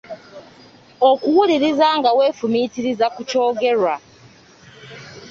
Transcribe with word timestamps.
Okuwuliriza 1.09 1.87
nga 1.99 2.09
weefumiitiriza 2.17 3.05
ku 3.13 3.21
kyogerwa. 3.29 3.93